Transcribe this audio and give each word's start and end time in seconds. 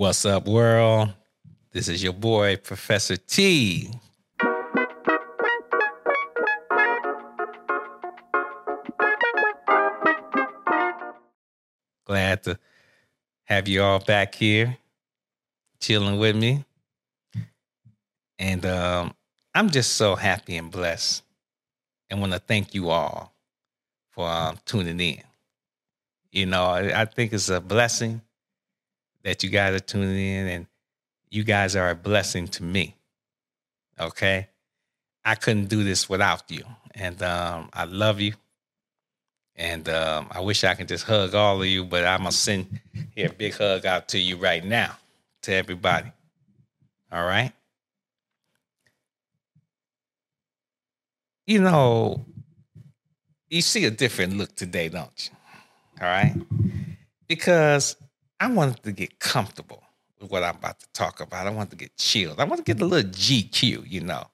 What's 0.00 0.24
up, 0.24 0.48
world? 0.48 1.12
This 1.72 1.86
is 1.88 2.02
your 2.02 2.14
boy, 2.14 2.56
Professor 2.56 3.18
T. 3.18 3.90
Glad 12.06 12.42
to 12.44 12.58
have 13.44 13.68
you 13.68 13.82
all 13.82 13.98
back 13.98 14.34
here 14.34 14.78
chilling 15.80 16.18
with 16.18 16.34
me. 16.34 16.64
And 18.38 18.64
um, 18.64 19.12
I'm 19.54 19.68
just 19.68 19.96
so 19.96 20.14
happy 20.14 20.56
and 20.56 20.70
blessed 20.70 21.22
and 22.08 22.22
want 22.22 22.32
to 22.32 22.38
thank 22.38 22.74
you 22.74 22.88
all 22.88 23.34
for 24.08 24.26
um, 24.26 24.56
tuning 24.64 24.98
in. 24.98 25.22
You 26.32 26.46
know, 26.46 26.64
I, 26.64 27.02
I 27.02 27.04
think 27.04 27.34
it's 27.34 27.50
a 27.50 27.60
blessing 27.60 28.22
that 29.22 29.42
you 29.42 29.50
guys 29.50 29.74
are 29.74 29.80
tuning 29.80 30.16
in 30.16 30.48
and 30.48 30.66
you 31.30 31.44
guys 31.44 31.76
are 31.76 31.90
a 31.90 31.94
blessing 31.94 32.48
to 32.48 32.62
me. 32.62 32.96
Okay. 33.98 34.48
I 35.24 35.34
couldn't 35.34 35.66
do 35.66 35.84
this 35.84 36.08
without 36.08 36.50
you. 36.50 36.64
And 36.94 37.22
um, 37.22 37.70
I 37.72 37.84
love 37.84 38.20
you. 38.20 38.32
And 39.56 39.88
um, 39.88 40.28
I 40.30 40.40
wish 40.40 40.64
I 40.64 40.74
could 40.74 40.88
just 40.88 41.04
hug 41.04 41.34
all 41.34 41.60
of 41.60 41.68
you, 41.68 41.84
but 41.84 42.04
I'm 42.04 42.20
going 42.20 42.30
to 42.30 42.36
send 42.36 42.80
here 43.14 43.28
a 43.28 43.32
big 43.32 43.54
hug 43.54 43.84
out 43.84 44.08
to 44.08 44.18
you 44.18 44.36
right 44.36 44.64
now, 44.64 44.96
to 45.42 45.52
everybody. 45.52 46.10
All 47.12 47.24
right. 47.24 47.52
You 51.46 51.60
know, 51.60 52.24
you 53.48 53.60
see 53.60 53.84
a 53.84 53.90
different 53.90 54.38
look 54.38 54.54
today, 54.54 54.88
don't 54.88 55.28
you? 55.28 55.36
All 56.00 56.08
right. 56.08 56.34
Because 57.26 57.96
I 58.40 58.50
wanted 58.50 58.82
to 58.84 58.92
get 58.92 59.18
comfortable 59.20 59.82
with 60.20 60.30
what 60.30 60.42
I'm 60.42 60.56
about 60.56 60.80
to 60.80 60.86
talk 60.94 61.20
about. 61.20 61.46
I 61.46 61.50
wanted 61.50 61.70
to 61.70 61.76
get 61.76 61.96
chilled. 61.96 62.40
I 62.40 62.44
wanted 62.44 62.66
to 62.66 62.74
get 62.74 62.82
a 62.82 62.86
little 62.86 63.10
GQ, 63.10 63.88
you 63.88 64.00
know. 64.00 64.24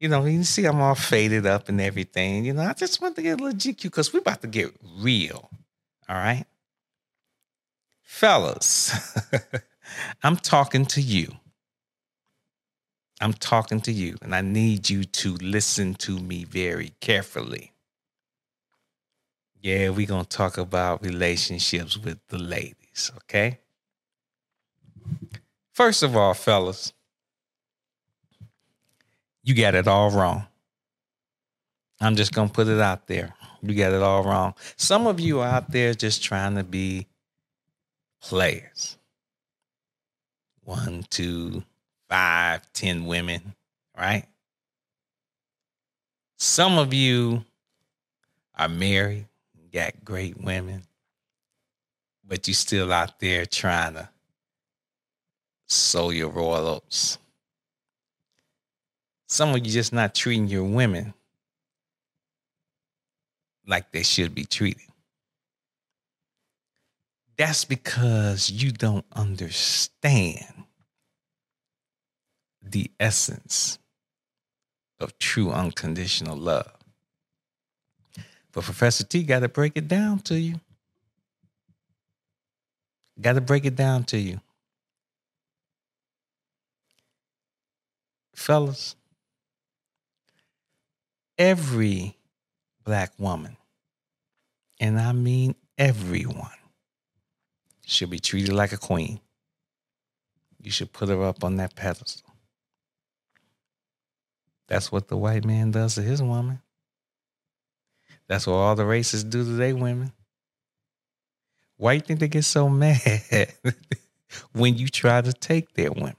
You 0.00 0.08
know, 0.08 0.24
you 0.24 0.42
see 0.44 0.64
I'm 0.64 0.80
all 0.80 0.94
faded 0.94 1.46
up 1.46 1.68
and 1.68 1.80
everything. 1.80 2.44
You 2.44 2.54
know, 2.54 2.62
I 2.62 2.72
just 2.72 3.00
want 3.00 3.16
to 3.16 3.22
get 3.22 3.40
a 3.40 3.42
little 3.42 3.58
GQ 3.58 3.82
because 3.82 4.12
we're 4.12 4.20
about 4.20 4.42
to 4.42 4.48
get 4.48 4.72
real. 4.98 5.50
All 6.08 6.16
right. 6.16 6.44
Fellas, 8.02 9.16
I'm 10.22 10.36
talking 10.36 10.86
to 10.86 11.00
you. 11.00 11.32
I'm 13.20 13.32
talking 13.32 13.80
to 13.82 13.92
you, 13.92 14.16
and 14.20 14.34
I 14.34 14.40
need 14.40 14.90
you 14.90 15.04
to 15.04 15.34
listen 15.36 15.94
to 15.94 16.18
me 16.18 16.44
very 16.44 16.92
carefully. 17.00 17.72
Yeah, 19.60 19.90
we're 19.90 20.08
going 20.08 20.24
to 20.24 20.28
talk 20.36 20.58
about 20.58 21.04
relationships 21.04 21.96
with 21.96 22.18
the 22.28 22.38
ladies, 22.38 22.81
okay? 23.18 23.58
First 25.72 26.02
of 26.02 26.16
all, 26.16 26.34
fellas, 26.34 26.92
you 29.42 29.54
got 29.54 29.74
it 29.74 29.88
all 29.88 30.10
wrong. 30.10 30.46
I'm 32.00 32.16
just 32.16 32.34
going 32.34 32.48
to 32.48 32.54
put 32.54 32.68
it 32.68 32.80
out 32.80 33.06
there. 33.06 33.34
You 33.62 33.74
got 33.74 33.92
it 33.92 34.02
all 34.02 34.24
wrong. 34.24 34.54
Some 34.76 35.06
of 35.06 35.20
you 35.20 35.42
out 35.42 35.70
there 35.70 35.94
just 35.94 36.22
trying 36.22 36.56
to 36.56 36.64
be 36.64 37.06
players. 38.20 38.98
One, 40.64 41.04
two, 41.10 41.64
five, 42.08 42.70
ten 42.72 43.06
women, 43.06 43.54
right? 43.96 44.26
Some 46.38 46.78
of 46.78 46.92
you 46.92 47.44
are 48.56 48.68
married 48.68 49.26
got 49.72 50.04
great 50.04 50.40
women, 50.40 50.82
but 52.26 52.46
you 52.48 52.54
still 52.54 52.92
out 52.92 53.18
there 53.20 53.46
trying 53.46 53.94
to 53.94 54.08
sow 55.66 56.10
your 56.10 56.28
royal 56.28 56.66
oats. 56.66 57.18
Some 59.28 59.50
of 59.54 59.64
you 59.64 59.72
just 59.72 59.92
not 59.92 60.14
treating 60.14 60.46
your 60.46 60.64
women 60.64 61.14
like 63.66 63.90
they 63.92 64.02
should 64.02 64.34
be 64.34 64.44
treated. 64.44 64.82
That's 67.36 67.64
because 67.64 68.50
you 68.50 68.72
don't 68.72 69.06
understand 69.12 70.64
the 72.62 72.90
essence 73.00 73.78
of 75.00 75.18
true 75.18 75.50
unconditional 75.50 76.36
love. 76.36 76.70
But 78.52 78.64
Professor 78.64 79.04
T 79.04 79.22
got 79.22 79.40
to 79.40 79.48
break 79.48 79.72
it 79.76 79.88
down 79.88 80.20
to 80.20 80.38
you. 80.38 80.60
Got 83.22 83.34
to 83.34 83.40
break 83.40 83.64
it 83.64 83.76
down 83.76 84.04
to 84.04 84.18
you. 84.18 84.40
Fellas, 88.34 88.96
every 91.38 92.16
black 92.84 93.12
woman, 93.18 93.56
and 94.80 94.98
I 94.98 95.12
mean 95.12 95.54
everyone, 95.78 96.50
should 97.86 98.10
be 98.10 98.18
treated 98.18 98.52
like 98.52 98.72
a 98.72 98.76
queen. 98.76 99.20
You 100.60 100.72
should 100.72 100.92
put 100.92 101.08
her 101.08 101.22
up 101.22 101.44
on 101.44 101.56
that 101.56 101.76
pedestal. 101.76 102.34
That's 104.66 104.90
what 104.90 105.06
the 105.06 105.16
white 105.16 105.44
man 105.44 105.70
does 105.70 105.94
to 105.94 106.02
his 106.02 106.20
woman. 106.20 106.60
That's 108.26 108.46
what 108.46 108.54
all 108.54 108.74
the 108.74 108.84
racists 108.84 109.28
do 109.28 109.44
to 109.44 109.50
their 109.50 109.76
women. 109.76 110.12
Why 111.82 111.94
do 111.94 111.96
you 111.96 112.02
think 112.06 112.20
they 112.20 112.28
get 112.28 112.44
so 112.44 112.68
mad 112.68 113.00
when 114.52 114.78
you 114.78 114.86
try 114.86 115.20
to 115.20 115.32
take 115.32 115.74
their 115.74 115.90
women? 115.90 116.14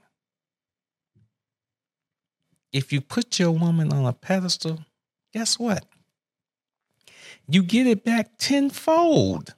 If 2.70 2.92
you 2.92 3.00
put 3.00 3.38
your 3.38 3.50
woman 3.52 3.90
on 3.90 4.04
a 4.04 4.12
pedestal, 4.12 4.80
guess 5.32 5.58
what? 5.58 5.86
You 7.48 7.62
get 7.62 7.86
it 7.86 8.04
back 8.04 8.36
tenfold. 8.36 9.54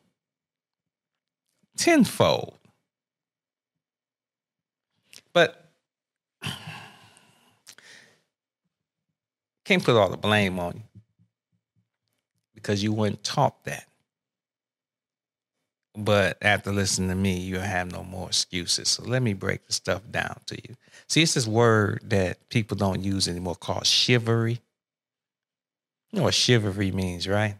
Tenfold. 1.77 2.57
But 5.33 5.73
can't 9.65 9.83
put 9.83 9.97
all 9.97 10.09
the 10.09 10.17
blame 10.17 10.61
on 10.61 10.77
you 10.77 11.01
because 12.55 12.81
you 12.81 12.93
weren't 12.93 13.25
taught 13.25 13.65
that. 13.65 13.89
But 15.97 16.37
after 16.43 16.73
listening 16.73 17.09
to 17.09 17.15
me, 17.15 17.39
you'll 17.39 17.61
have 17.63 17.91
no 17.91 18.05
more 18.05 18.29
excuses. 18.29 18.89
So 18.89 19.05
let 19.05 19.23
me 19.23 19.33
break 19.33 19.67
the 19.67 19.73
stuff 19.73 20.03
down 20.11 20.41
to 20.47 20.57
you. 20.57 20.77
See, 21.09 21.23
it's 21.23 21.35
this 21.35 21.47
word 21.47 22.01
that 22.05 22.49
people 22.51 22.77
don't 22.77 23.03
use 23.03 23.29
anymore 23.29 23.57
called 23.57 23.87
chivalry. 23.87 24.61
You 26.11 26.19
know 26.19 26.25
what 26.25 26.35
chivalry 26.35 26.91
means, 26.93 27.27
right? 27.27 27.57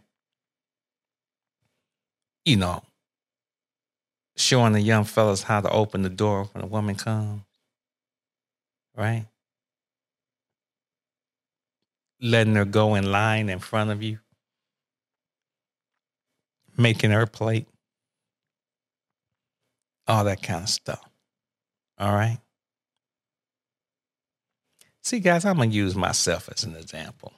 You 2.45 2.57
know, 2.57 2.83
showing 4.35 4.73
the 4.73 4.81
young 4.81 5.03
fellas 5.03 5.43
how 5.43 5.61
to 5.61 5.69
open 5.69 6.03
the 6.03 6.09
door 6.09 6.45
when 6.53 6.63
a 6.63 6.67
woman 6.67 6.95
comes, 6.95 7.41
right? 8.95 9.25
Letting 12.21 12.55
her 12.55 12.65
go 12.65 12.95
in 12.95 13.11
line 13.11 13.49
in 13.49 13.59
front 13.59 13.89
of 13.89 14.03
you 14.03 14.19
making 16.77 17.11
her 17.11 17.25
plate, 17.25 17.67
all 20.07 20.23
that 20.23 20.41
kind 20.41 20.63
of 20.63 20.69
stuff. 20.69 21.03
All 21.97 22.13
right. 22.13 22.39
See, 25.03 25.19
guys, 25.19 25.45
I'm 25.45 25.57
going 25.57 25.69
to 25.69 25.75
use 25.75 25.95
myself 25.95 26.49
as 26.53 26.63
an 26.63 26.75
example. 26.75 27.33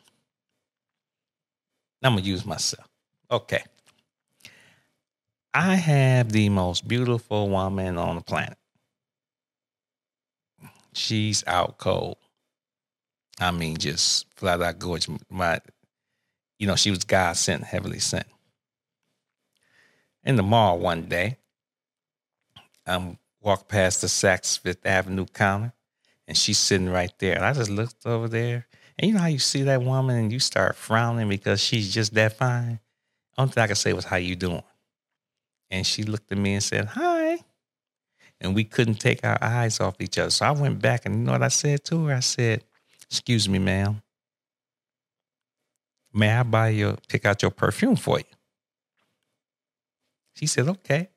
I'm 2.02 2.14
going 2.14 2.24
to 2.24 2.30
use 2.30 2.46
myself. 2.46 2.88
Okay. 3.30 3.64
I 5.54 5.76
have 5.76 6.32
the 6.32 6.50
most 6.50 6.88
beautiful 6.88 7.50
woman 7.50 7.98
on 7.98 8.16
the 8.16 8.22
planet. 8.22 8.58
She's 10.94 11.44
out 11.46 11.78
cold. 11.78 12.18
I 13.40 13.52
mean, 13.52 13.78
just 13.78 14.28
flat 14.36 14.62
out 14.62 14.80
gorgeous. 14.80 15.16
My, 15.30 15.60
you 16.58 16.68
know, 16.68 16.76
she 16.76 16.90
was 16.90 17.04
God 17.04 17.38
sent, 17.38 17.64
heavily 17.64 18.00
sent 18.00 18.28
in 20.24 20.36
the 20.36 20.44
mall 20.44 20.80
one 20.80 21.04
day. 21.04 21.39
I 22.90 23.18
walked 23.42 23.70
past 23.70 24.02
the 24.02 24.08
Saks 24.08 24.60
Fifth 24.60 24.86
Avenue 24.86 25.26
counter, 25.26 25.74
and 26.28 26.38
she's 26.38 26.58
sitting 26.58 26.90
right 26.90 27.14
there. 27.20 27.36
And 27.36 27.46
I 27.46 27.54
just 27.54 27.70
looked 27.70 28.06
over 28.06 28.28
there, 28.28 28.68
and 28.98 29.08
you 29.08 29.14
know 29.14 29.22
how 29.22 29.28
you 29.28 29.40
see 29.40 29.64
that 29.64 29.82
woman 29.82 30.18
and 30.18 30.32
you 30.32 30.40
start 30.40 30.76
frowning 30.76 31.30
because 31.30 31.62
she's 31.62 31.94
just 31.94 32.14
that 32.16 32.38
fine. 32.38 32.80
Only 33.38 33.52
thing 33.54 33.64
I 33.64 33.68
could 33.68 33.78
say 33.78 33.94
was, 33.94 34.06
"How 34.06 34.18
you 34.18 34.36
doing?" 34.36 34.64
And 35.70 35.86
she 35.86 36.04
looked 36.04 36.32
at 36.32 36.38
me 36.38 36.56
and 36.56 36.64
said, 36.64 36.86
"Hi." 36.86 37.40
And 38.42 38.56
we 38.56 38.64
couldn't 38.64 38.96
take 38.96 39.24
our 39.26 39.38
eyes 39.42 39.80
off 39.80 40.00
each 40.00 40.18
other. 40.18 40.32
So 40.32 40.46
I 40.46 40.52
went 40.52 40.82
back, 40.82 41.06
and 41.06 41.16
you 41.16 41.22
know 41.22 41.34
what 41.34 41.44
I 41.44 41.50
said 41.50 41.84
to 41.86 42.06
her? 42.06 42.16
I 42.16 42.22
said, 42.22 42.64
"Excuse 43.04 43.48
me, 43.48 43.60
ma'am. 43.60 44.02
May 46.14 46.32
I 46.32 46.44
buy 46.44 46.70
your 46.70 46.98
pick 47.08 47.26
out 47.26 47.42
your 47.42 47.52
perfume 47.52 47.96
for 47.96 48.20
you?" 48.20 48.26
She 50.40 50.48
said, 50.48 50.70
okay. 50.70 51.10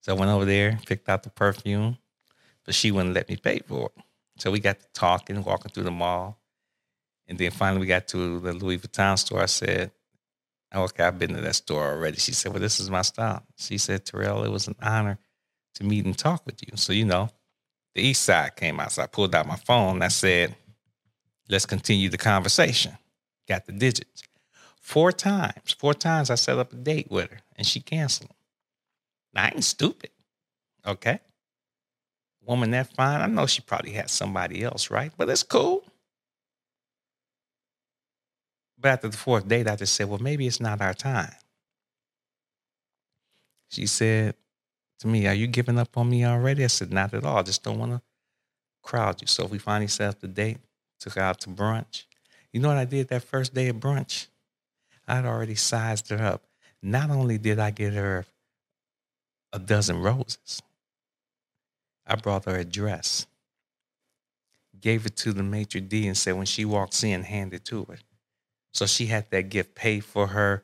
So 0.00 0.14
I 0.14 0.18
went 0.18 0.30
over 0.30 0.44
there, 0.44 0.78
picked 0.86 1.08
out 1.08 1.22
the 1.22 1.30
perfume, 1.30 1.98
but 2.64 2.74
she 2.74 2.90
wouldn't 2.90 3.14
let 3.14 3.28
me 3.28 3.36
pay 3.36 3.60
for 3.60 3.90
it. 3.96 4.04
So 4.38 4.50
we 4.50 4.60
got 4.60 4.80
to 4.80 4.86
talking, 4.94 5.42
walking 5.42 5.70
through 5.70 5.84
the 5.84 5.90
mall. 5.90 6.38
And 7.26 7.36
then 7.38 7.50
finally 7.50 7.80
we 7.80 7.86
got 7.86 8.08
to 8.08 8.40
the 8.40 8.52
Louis 8.52 8.78
Vuitton 8.78 9.18
store. 9.18 9.42
I 9.42 9.46
said, 9.46 9.90
Okay, 10.74 11.02
I've 11.02 11.18
been 11.18 11.34
to 11.34 11.40
that 11.40 11.54
store 11.54 11.92
already. 11.92 12.18
She 12.18 12.32
said, 12.32 12.52
Well, 12.52 12.60
this 12.60 12.78
is 12.78 12.90
my 12.90 13.02
style. 13.02 13.42
She 13.56 13.78
said, 13.78 14.04
Terrell, 14.04 14.44
it 14.44 14.50
was 14.50 14.68
an 14.68 14.76
honor 14.82 15.18
to 15.74 15.84
meet 15.84 16.04
and 16.04 16.16
talk 16.16 16.44
with 16.46 16.60
you. 16.62 16.76
So, 16.76 16.92
you 16.92 17.04
know, 17.04 17.30
the 17.94 18.02
east 18.02 18.22
side 18.22 18.56
came 18.56 18.78
out. 18.78 18.92
So 18.92 19.02
I 19.02 19.06
pulled 19.06 19.34
out 19.34 19.46
my 19.46 19.56
phone 19.56 19.96
and 19.96 20.04
I 20.04 20.08
said, 20.08 20.54
Let's 21.48 21.66
continue 21.66 22.10
the 22.10 22.18
conversation. 22.18 22.98
Got 23.48 23.64
the 23.64 23.72
digits. 23.72 24.22
Four 24.80 25.12
times, 25.12 25.74
four 25.78 25.94
times 25.94 26.30
I 26.30 26.34
set 26.34 26.58
up 26.58 26.72
a 26.72 26.76
date 26.76 27.10
with 27.10 27.30
her 27.30 27.38
and 27.56 27.66
she 27.66 27.80
canceled. 27.80 28.30
I 29.34 29.48
ain't 29.48 29.64
stupid. 29.64 30.10
Okay. 30.86 31.20
Woman 32.44 32.70
that 32.70 32.94
fine, 32.94 33.20
I 33.20 33.26
know 33.26 33.46
she 33.46 33.60
probably 33.60 33.92
had 33.92 34.08
somebody 34.10 34.64
else, 34.64 34.90
right? 34.90 35.12
But 35.16 35.28
it's 35.28 35.42
cool. 35.42 35.84
But 38.78 38.88
after 38.88 39.08
the 39.08 39.16
fourth 39.16 39.46
date, 39.46 39.68
I 39.68 39.76
just 39.76 39.94
said, 39.94 40.08
well, 40.08 40.18
maybe 40.18 40.46
it's 40.46 40.60
not 40.60 40.80
our 40.80 40.94
time. 40.94 41.34
She 43.70 43.86
said 43.86 44.34
to 45.00 45.06
me, 45.06 45.26
Are 45.26 45.34
you 45.34 45.46
giving 45.46 45.78
up 45.78 45.96
on 45.96 46.08
me 46.08 46.24
already? 46.24 46.64
I 46.64 46.68
said, 46.68 46.92
Not 46.92 47.14
at 47.14 47.24
all. 47.24 47.38
I 47.38 47.42
just 47.42 47.62
don't 47.62 47.78
want 47.78 47.92
to 47.92 48.02
crowd 48.82 49.20
you. 49.20 49.26
So 49.26 49.46
we 49.46 49.58
finally 49.58 49.88
set 49.88 50.08
up 50.08 50.20
the 50.20 50.28
date, 50.28 50.58
took 50.98 51.14
her 51.14 51.20
out 51.20 51.40
to 51.40 51.50
brunch. 51.50 52.04
You 52.52 52.60
know 52.60 52.68
what 52.68 52.78
I 52.78 52.84
did 52.84 53.08
that 53.08 53.22
first 53.22 53.54
day 53.54 53.68
of 53.68 53.76
brunch? 53.76 54.28
I'd 55.06 55.26
already 55.26 55.54
sized 55.54 56.08
her 56.10 56.22
up. 56.22 56.42
Not 56.82 57.10
only 57.10 57.38
did 57.38 57.58
I 57.58 57.70
get 57.70 57.92
her 57.92 58.24
a 59.52 59.58
dozen 59.58 60.00
roses, 60.00 60.62
I 62.06 62.16
brought 62.16 62.44
her 62.46 62.56
a 62.56 62.64
dress, 62.64 63.26
gave 64.80 65.06
it 65.06 65.16
to 65.16 65.32
the 65.32 65.42
maitre 65.42 65.80
d' 65.80 66.06
and 66.06 66.16
said 66.16 66.32
when 66.32 66.46
she 66.46 66.64
walks 66.64 67.02
in, 67.02 67.22
hand 67.22 67.54
it 67.54 67.64
to 67.66 67.84
her. 67.84 67.98
So 68.72 68.86
she 68.86 69.06
had 69.06 69.30
that 69.30 69.48
gift 69.48 69.74
paid 69.74 70.04
for 70.04 70.28
her 70.28 70.62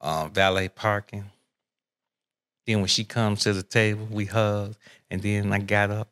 um, 0.00 0.32
valet 0.32 0.68
parking. 0.68 1.30
Then 2.66 2.78
when 2.78 2.88
she 2.88 3.04
comes 3.04 3.40
to 3.40 3.52
the 3.52 3.62
table, 3.62 4.06
we 4.10 4.26
hugged, 4.26 4.76
and 5.10 5.22
then 5.22 5.52
I 5.52 5.58
got 5.58 5.90
up, 5.90 6.08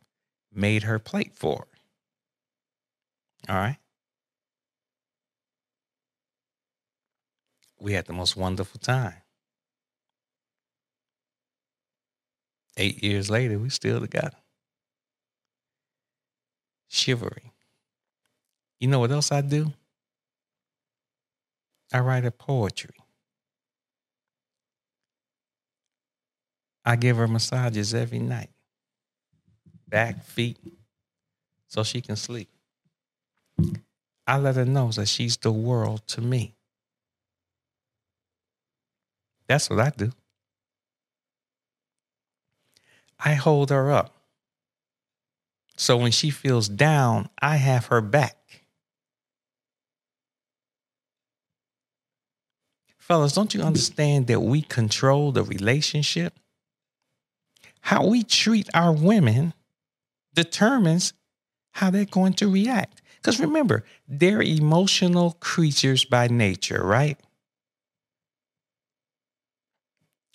made 0.52 0.82
her 0.82 0.98
plate 0.98 1.32
for 1.34 1.66
her. 3.48 3.52
All 3.52 3.56
right. 3.56 3.78
We 7.80 7.92
had 7.92 8.06
the 8.06 8.12
most 8.12 8.36
wonderful 8.36 8.80
time. 8.80 9.14
Eight 12.78 13.02
years 13.02 13.28
later, 13.28 13.58
we 13.58 13.70
still 13.70 14.00
together. 14.00 14.36
Shivering. 16.88 17.50
You 18.78 18.86
know 18.86 19.00
what 19.00 19.10
else 19.10 19.32
I 19.32 19.40
do? 19.40 19.72
I 21.92 21.98
write 21.98 22.24
a 22.24 22.30
poetry. 22.30 22.94
I 26.84 26.96
give 26.96 27.16
her 27.16 27.26
massages 27.26 27.92
every 27.92 28.20
night, 28.20 28.50
back, 29.88 30.24
feet, 30.24 30.58
so 31.66 31.82
she 31.82 32.00
can 32.00 32.16
sleep. 32.16 32.48
I 34.26 34.38
let 34.38 34.54
her 34.54 34.64
know 34.64 34.90
that 34.92 35.08
she's 35.08 35.36
the 35.36 35.52
world 35.52 36.06
to 36.08 36.20
me. 36.20 36.54
That's 39.48 39.68
what 39.68 39.80
I 39.80 39.90
do. 39.90 40.12
I 43.18 43.34
hold 43.34 43.70
her 43.70 43.90
up. 43.90 44.14
So 45.76 45.96
when 45.96 46.10
she 46.10 46.30
feels 46.30 46.68
down, 46.68 47.28
I 47.40 47.56
have 47.56 47.86
her 47.86 48.00
back. 48.00 48.36
Fellas, 52.98 53.32
don't 53.32 53.54
you 53.54 53.62
understand 53.62 54.26
that 54.26 54.40
we 54.40 54.60
control 54.60 55.32
the 55.32 55.42
relationship? 55.42 56.38
How 57.80 58.06
we 58.06 58.22
treat 58.22 58.68
our 58.74 58.92
women 58.92 59.54
determines 60.34 61.14
how 61.72 61.90
they're 61.90 62.04
going 62.04 62.34
to 62.34 62.50
react. 62.50 63.00
Because 63.16 63.40
remember, 63.40 63.84
they're 64.06 64.42
emotional 64.42 65.36
creatures 65.40 66.04
by 66.04 66.28
nature, 66.28 66.84
right? 66.84 67.18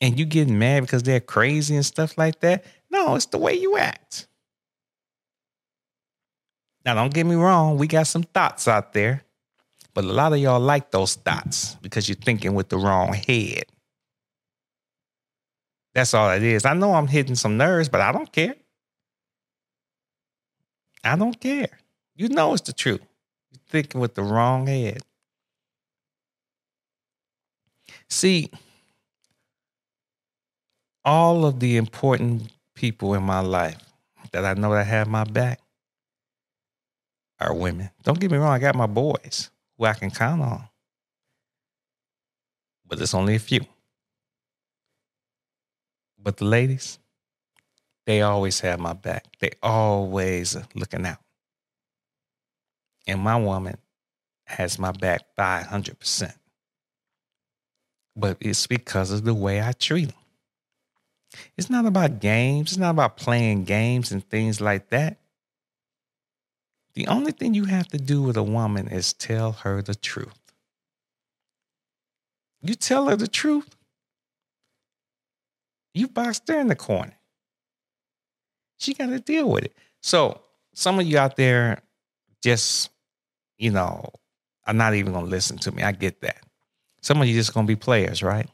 And 0.03 0.19
you 0.19 0.25
getting 0.25 0.59
mad 0.59 0.81
because 0.81 1.01
they're 1.01 1.21
crazy 1.21 1.75
and 1.75 1.85
stuff 1.85 2.17
like 2.17 2.41
that. 2.41 2.65
No, 2.91 3.15
it's 3.15 3.27
the 3.27 3.37
way 3.37 3.53
you 3.53 3.77
act. 3.77 4.27
Now, 6.83 6.93
don't 6.93 7.13
get 7.13 7.25
me 7.25 7.35
wrong, 7.35 7.77
we 7.77 7.87
got 7.87 8.07
some 8.07 8.23
thoughts 8.23 8.67
out 8.67 8.91
there. 8.91 9.23
But 9.93 10.03
a 10.03 10.11
lot 10.11 10.33
of 10.33 10.39
y'all 10.39 10.59
like 10.59 10.91
those 10.91 11.15
thoughts 11.15 11.75
because 11.81 12.09
you're 12.09 12.17
thinking 12.17 12.53
with 12.53 12.67
the 12.67 12.77
wrong 12.77 13.13
head. 13.13 13.63
That's 15.95 16.13
all 16.13 16.31
it 16.31 16.43
is. 16.43 16.65
I 16.65 16.73
know 16.73 16.95
I'm 16.95 17.07
hitting 17.07 17.35
some 17.35 17.55
nerves, 17.55 17.87
but 17.87 18.01
I 18.01 18.11
don't 18.11 18.29
care. 18.29 18.55
I 21.01 21.15
don't 21.15 21.39
care. 21.39 21.79
You 22.17 22.27
know 22.27 22.51
it's 22.51 22.63
the 22.63 22.73
truth. 22.73 22.99
You're 23.51 23.61
thinking 23.69 24.01
with 24.01 24.15
the 24.15 24.23
wrong 24.23 24.67
head. 24.67 25.01
See, 28.09 28.51
all 31.05 31.45
of 31.45 31.59
the 31.59 31.77
important 31.77 32.51
people 32.75 33.13
in 33.13 33.23
my 33.23 33.39
life 33.39 33.77
that 34.31 34.45
I 34.45 34.53
know 34.53 34.73
that 34.73 34.87
have 34.87 35.07
my 35.07 35.23
back 35.23 35.59
are 37.39 37.53
women. 37.53 37.89
Don't 38.03 38.19
get 38.19 38.31
me 38.31 38.37
wrong, 38.37 38.53
I 38.53 38.59
got 38.59 38.75
my 38.75 38.87
boys 38.87 39.49
who 39.77 39.85
I 39.85 39.93
can 39.93 40.11
count 40.11 40.41
on. 40.41 40.67
But 42.87 43.01
it's 43.01 43.13
only 43.13 43.35
a 43.35 43.39
few. 43.39 43.61
But 46.17 46.37
the 46.37 46.45
ladies, 46.45 46.99
they 48.05 48.21
always 48.21 48.59
have 48.61 48.79
my 48.79 48.93
back. 48.93 49.25
They 49.39 49.51
always 49.61 50.57
looking 50.73 51.05
out. 51.05 51.17
And 53.07 53.19
my 53.19 53.35
woman 53.35 53.77
has 54.45 54.79
my 54.79 54.91
back 54.91 55.23
500%. 55.37 56.33
But 58.15 58.37
it's 58.39 58.67
because 58.67 59.11
of 59.11 59.23
the 59.23 59.33
way 59.33 59.61
I 59.61 59.73
treat 59.73 60.09
them. 60.09 60.22
It's 61.57 61.69
not 61.69 61.85
about 61.85 62.19
games. 62.19 62.71
It's 62.71 62.77
not 62.77 62.91
about 62.91 63.17
playing 63.17 63.65
games 63.65 64.11
and 64.11 64.27
things 64.27 64.61
like 64.61 64.89
that. 64.89 65.17
The 66.95 67.07
only 67.07 67.31
thing 67.31 67.53
you 67.53 67.65
have 67.65 67.87
to 67.89 67.97
do 67.97 68.21
with 68.21 68.37
a 68.37 68.43
woman 68.43 68.87
is 68.87 69.13
tell 69.13 69.51
her 69.51 69.81
the 69.81 69.95
truth. 69.95 70.39
You 72.61 72.75
tell 72.75 73.09
her 73.09 73.15
the 73.15 73.27
truth, 73.27 73.75
you 75.93 76.07
boxed 76.07 76.47
her 76.47 76.59
in 76.59 76.67
the 76.67 76.75
corner. 76.75 77.17
She 78.77 78.93
got 78.93 79.07
to 79.07 79.19
deal 79.19 79.49
with 79.49 79.65
it. 79.65 79.73
So, 80.01 80.41
some 80.73 80.99
of 80.99 81.05
you 81.05 81.17
out 81.17 81.35
there 81.35 81.81
just, 82.41 82.89
you 83.57 83.71
know, 83.71 84.09
are 84.65 84.73
not 84.73 84.93
even 84.93 85.13
going 85.13 85.25
to 85.25 85.31
listen 85.31 85.57
to 85.59 85.71
me. 85.71 85.83
I 85.83 85.91
get 85.91 86.21
that. 86.21 86.37
Some 87.01 87.21
of 87.21 87.27
you 87.27 87.33
just 87.33 87.53
going 87.53 87.67
to 87.67 87.71
be 87.71 87.75
players, 87.75 88.23
right? 88.23 88.49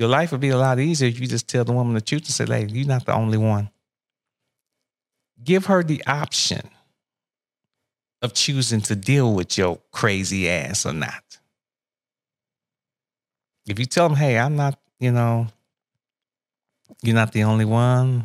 Your 0.00 0.08
life 0.08 0.32
would 0.32 0.40
be 0.40 0.48
a 0.48 0.56
lot 0.56 0.78
easier 0.78 1.10
if 1.10 1.20
you 1.20 1.26
just 1.26 1.46
tell 1.46 1.62
the 1.62 1.72
woman 1.72 1.92
the 1.92 2.00
truth 2.00 2.22
and 2.22 2.30
say, 2.30 2.46
hey, 2.46 2.66
you're 2.66 2.88
not 2.88 3.04
the 3.04 3.12
only 3.12 3.36
one. 3.36 3.68
Give 5.44 5.66
her 5.66 5.82
the 5.82 6.02
option 6.06 6.70
of 8.22 8.32
choosing 8.32 8.80
to 8.80 8.96
deal 8.96 9.34
with 9.34 9.58
your 9.58 9.78
crazy 9.92 10.48
ass 10.48 10.86
or 10.86 10.94
not. 10.94 11.22
If 13.68 13.78
you 13.78 13.84
tell 13.84 14.08
them, 14.08 14.16
hey, 14.16 14.38
I'm 14.38 14.56
not, 14.56 14.78
you 14.98 15.12
know, 15.12 15.48
you're 17.02 17.14
not 17.14 17.32
the 17.32 17.44
only 17.44 17.66
one. 17.66 18.24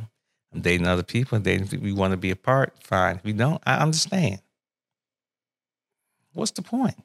I'm 0.53 0.62
dating 0.62 0.88
other 0.88 1.03
people. 1.03 1.38
Dating 1.39 1.67
people 1.67 1.84
we 1.84 1.91
want 1.91 2.12
to 2.12 2.17
be 2.17 2.32
apart. 2.32 2.74
Fine. 2.84 3.17
If 3.17 3.25
you 3.25 3.34
don't, 3.34 3.62
I 3.65 3.79
understand. 3.79 4.39
What's 6.32 6.51
the 6.51 6.62
point? 6.62 6.96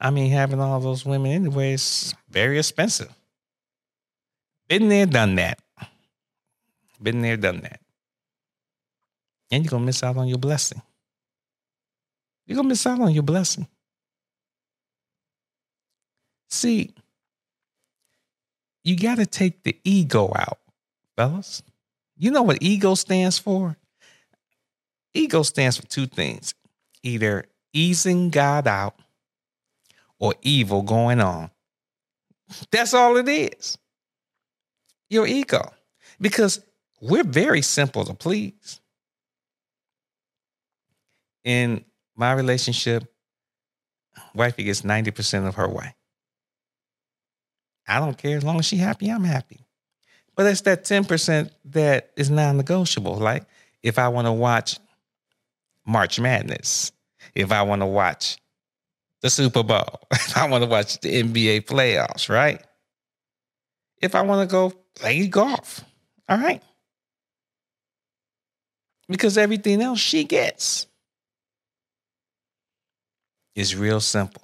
I 0.00 0.10
mean, 0.10 0.30
having 0.30 0.60
all 0.60 0.80
those 0.80 1.04
women 1.04 1.32
anyway 1.32 1.72
is 1.74 2.14
very 2.28 2.58
expensive. 2.58 3.12
Been 4.68 4.88
there, 4.88 5.06
done 5.06 5.36
that. 5.36 5.58
Been 7.02 7.22
there, 7.22 7.36
done 7.36 7.60
that. 7.60 7.80
And 9.50 9.64
you're 9.64 9.70
gonna 9.70 9.84
miss 9.84 10.02
out 10.02 10.16
on 10.16 10.26
your 10.26 10.38
blessing. 10.38 10.82
You're 12.46 12.56
to 12.56 12.68
miss 12.68 12.86
out 12.86 13.00
on 13.00 13.12
your 13.12 13.22
blessing. 13.22 13.66
See, 16.50 16.94
you 18.82 18.96
got 18.96 19.16
to 19.16 19.26
take 19.26 19.62
the 19.62 19.76
ego 19.82 20.30
out, 20.36 20.58
fellas. 21.16 21.62
You 22.16 22.30
know 22.30 22.42
what 22.42 22.58
ego 22.60 22.94
stands 22.94 23.38
for? 23.38 23.76
Ego 25.14 25.42
stands 25.42 25.76
for 25.76 25.86
two 25.86 26.06
things 26.06 26.54
either 27.02 27.44
easing 27.72 28.30
God 28.30 28.66
out 28.66 28.94
or 30.24 30.34
evil 30.40 30.80
going 30.80 31.20
on. 31.20 31.50
That's 32.70 32.94
all 32.94 33.18
it 33.18 33.28
is. 33.28 33.76
Your 35.10 35.26
ego. 35.26 35.70
because 36.18 36.62
we're 37.02 37.24
very 37.24 37.60
simple 37.60 38.06
to 38.06 38.14
please. 38.14 38.80
In 41.44 41.84
my 42.16 42.32
relationship, 42.32 43.04
wifey 44.34 44.64
gets 44.64 44.80
90% 44.80 45.46
of 45.46 45.56
her 45.56 45.68
way. 45.68 45.94
I 47.86 48.00
don't 48.00 48.16
care. 48.16 48.38
As 48.38 48.44
long 48.44 48.58
as 48.58 48.64
she's 48.64 48.80
happy, 48.80 49.10
I'm 49.10 49.24
happy. 49.24 49.66
But 50.34 50.46
it's 50.46 50.62
that 50.62 50.84
10% 50.84 51.50
that 51.66 52.12
is 52.16 52.30
non 52.30 52.56
negotiable. 52.56 53.16
Like 53.16 53.44
if 53.82 53.98
I 53.98 54.08
want 54.08 54.26
to 54.26 54.32
watch 54.32 54.78
March 55.86 56.18
Madness, 56.18 56.92
if 57.34 57.52
I 57.52 57.60
want 57.60 57.82
to 57.82 57.86
watch 57.86 58.38
the 59.24 59.30
Super 59.30 59.62
Bowl, 59.62 60.00
I 60.36 60.46
want 60.50 60.64
to 60.64 60.68
watch 60.68 61.00
the 61.00 61.22
NBA 61.22 61.62
playoffs, 61.64 62.28
right? 62.28 62.62
If 64.02 64.14
I 64.14 64.20
want 64.20 64.46
to 64.46 64.52
go 64.52 64.70
play 64.94 65.26
golf, 65.28 65.82
all 66.28 66.36
right? 66.36 66.62
Because 69.08 69.38
everything 69.38 69.80
else 69.80 69.98
she 69.98 70.24
gets 70.24 70.86
is 73.54 73.74
real 73.74 73.98
simple. 73.98 74.42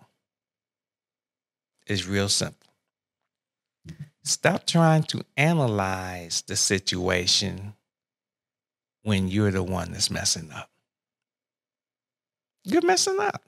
It's 1.87 2.07
real 2.07 2.31
simple. 2.31 2.57
Stop 4.25 4.67
trying 4.67 5.03
to 5.05 5.23
analyze 5.37 6.43
the 6.47 6.57
situation 6.57 7.75
when 9.03 9.29
you're 9.29 9.51
the 9.51 9.63
one 9.63 9.93
that's 9.93 10.11
messing 10.11 10.51
up. 10.53 10.71
You're 12.65 12.87
messing 12.87 13.21
up 13.21 13.43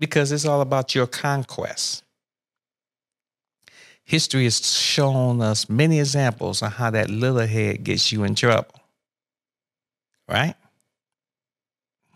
because 0.00 0.32
it's 0.32 0.46
all 0.46 0.62
about 0.62 0.94
your 0.94 1.06
conquest. 1.06 2.02
History 4.02 4.44
has 4.44 4.66
shown 4.76 5.40
us 5.40 5.68
many 5.68 6.00
examples 6.00 6.62
of 6.62 6.72
how 6.72 6.90
that 6.90 7.08
little 7.08 7.46
head 7.46 7.84
gets 7.84 8.10
you 8.10 8.24
in 8.24 8.34
trouble. 8.34 8.74
Right? 10.28 10.54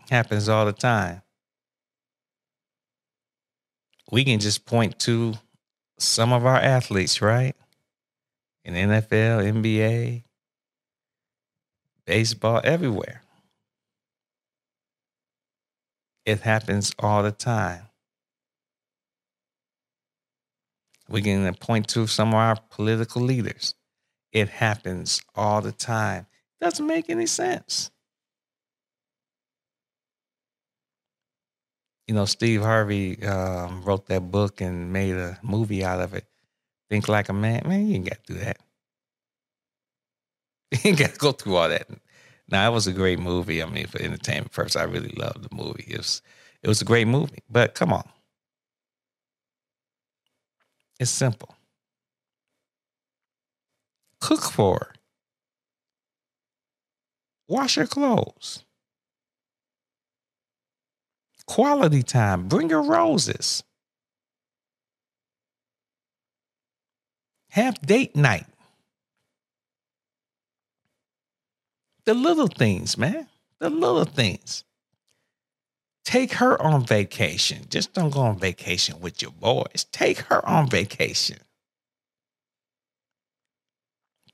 Happens 0.09 0.49
all 0.49 0.65
the 0.65 0.73
time. 0.73 1.21
We 4.11 4.25
can 4.25 4.39
just 4.39 4.65
point 4.65 4.99
to 4.99 5.35
some 5.97 6.33
of 6.33 6.45
our 6.45 6.57
athletes, 6.57 7.21
right? 7.21 7.55
In 8.63 8.73
NFL, 8.73 9.61
NBA, 9.63 10.23
baseball, 12.05 12.61
everywhere. 12.63 13.21
It 16.25 16.41
happens 16.41 16.93
all 16.99 17.23
the 17.23 17.31
time. 17.31 17.81
We 21.07 21.21
can 21.21 21.53
point 21.55 21.87
to 21.89 22.07
some 22.07 22.29
of 22.29 22.35
our 22.35 22.55
political 22.71 23.21
leaders. 23.21 23.75
It 24.31 24.49
happens 24.49 25.21
all 25.35 25.61
the 25.61 25.71
time. 25.71 26.25
Doesn't 26.59 26.87
make 26.87 27.09
any 27.09 27.27
sense. 27.27 27.91
you 32.07 32.13
know, 32.13 32.25
Steve 32.25 32.61
Harvey 32.61 33.23
um, 33.23 33.81
wrote 33.83 34.07
that 34.07 34.31
book 34.31 34.61
and 34.61 34.93
made 34.93 35.15
a 35.15 35.39
movie 35.41 35.83
out 35.83 36.01
of 36.01 36.13
it. 36.13 36.25
Think 36.89 37.07
like 37.07 37.29
a 37.29 37.33
man, 37.33 37.63
man. 37.65 37.87
You 37.87 37.95
ain't 37.95 38.09
got 38.09 38.23
to 38.25 38.33
do 38.33 38.39
that. 38.39 38.57
You 40.71 40.89
ain't 40.89 40.99
got 40.99 41.13
to 41.13 41.19
go 41.19 41.31
through 41.31 41.55
all 41.55 41.69
that. 41.69 41.87
Now, 42.49 42.69
it 42.69 42.73
was 42.73 42.87
a 42.87 42.93
great 42.93 43.19
movie. 43.19 43.61
I 43.63 43.65
mean, 43.65 43.87
for 43.87 44.01
entertainment 44.01 44.51
purposes, 44.51 44.75
I 44.75 44.83
really 44.83 45.13
loved 45.17 45.49
the 45.49 45.55
movie. 45.55 45.85
It 45.87 45.97
was, 45.97 46.21
it 46.61 46.67
was 46.67 46.81
a 46.81 46.85
great 46.85 47.07
movie. 47.07 47.39
But 47.49 47.73
come 47.75 47.91
on, 47.91 48.07
it's 50.99 51.11
simple. 51.11 51.55
Cook 54.21 54.41
for 54.41 54.75
her. 54.79 54.93
Wash 57.47 57.77
your 57.77 57.87
clothes. 57.87 58.63
Quality 61.45 62.01
time. 62.01 62.47
Bring 62.47 62.69
her 62.71 62.81
roses. 62.81 63.63
Have 67.49 67.79
date 67.81 68.15
night. 68.15 68.47
The 72.05 72.13
little 72.13 72.47
things, 72.47 72.97
man. 72.97 73.27
The 73.59 73.69
little 73.69 74.05
things. 74.05 74.63
Take 76.03 76.33
her 76.33 76.61
on 76.61 76.85
vacation. 76.85 77.65
Just 77.69 77.93
don't 77.93 78.11
go 78.11 78.21
on 78.21 78.37
vacation 78.37 78.99
with 78.99 79.21
your 79.21 79.31
boys. 79.31 79.87
Take 79.91 80.19
her 80.19 80.47
on 80.47 80.69
vacation. 80.69 81.39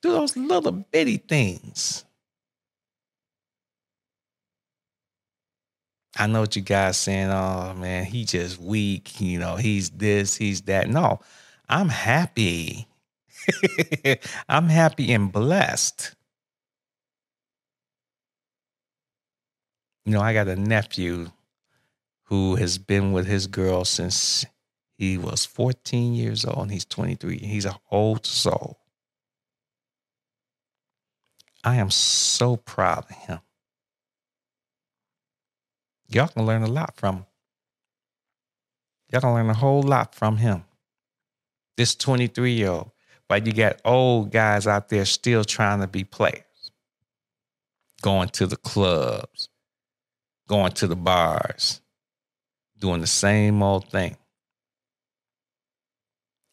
Do 0.02 0.12
those 0.12 0.36
little 0.36 0.72
bitty 0.72 1.18
things. 1.18 2.04
I 6.18 6.28
know 6.28 6.42
what 6.42 6.56
you 6.56 6.62
guys 6.62 6.98
saying, 6.98 7.30
oh 7.30 7.74
man, 7.76 8.06
he 8.06 8.26
just 8.26 8.60
weak, 8.60 9.22
you 9.22 9.40
know, 9.40 9.56
he's 9.56 9.90
this, 9.92 10.36
he's 10.36 10.62
that. 10.64 10.90
No, 10.90 11.22
I'm 11.70 11.90
happy. 11.90 12.88
I'm 14.50 14.68
happy 14.68 15.14
and 15.14 15.32
blessed. 15.32 16.16
You 20.06 20.14
know, 20.14 20.22
I 20.22 20.34
got 20.34 20.48
a 20.48 20.56
nephew 20.56 21.32
who 22.26 22.56
has 22.56 22.78
been 22.78 23.12
with 23.12 23.28
his 23.28 23.48
girl 23.48 23.86
since 23.86 24.46
he 24.98 25.18
was 25.18 25.46
14 25.46 26.14
years 26.14 26.46
old 26.46 26.64
and 26.64 26.72
he's 26.72 26.86
23. 26.86 27.38
He's 27.38 27.66
an 27.66 27.76
old 27.92 28.26
soul. 28.26 28.80
I 31.64 31.76
am 31.76 31.92
so 31.92 32.56
proud 32.58 33.06
of 33.10 33.16
him. 33.16 33.40
Y'all 36.08 36.28
can 36.28 36.46
learn 36.46 36.64
a 36.64 36.68
lot 36.68 36.96
from 36.96 37.18
him. 37.18 37.26
Y'all 39.12 39.22
can 39.22 39.34
learn 39.34 39.50
a 39.50 39.54
whole 39.54 39.84
lot 39.84 40.16
from 40.16 40.38
him. 40.38 40.64
This 41.78 41.96
23 41.96 42.54
year 42.54 42.70
old. 42.70 42.92
But 43.28 43.46
you 43.46 43.54
got 43.54 43.80
old 43.86 44.32
guys 44.32 44.68
out 44.68 44.90
there 44.90 45.06
still 45.06 45.46
trying 45.46 45.80
to 45.80 45.88
be 45.88 46.04
players, 46.04 46.72
going 48.02 48.28
to 48.30 48.46
the 48.46 48.58
clubs, 48.58 49.48
going 50.52 50.74
to 50.74 50.86
the 50.86 50.98
bars, 50.98 51.80
doing 52.78 53.00
the 53.00 53.08
same 53.08 53.64
old 53.64 53.90
thing. 53.90 54.18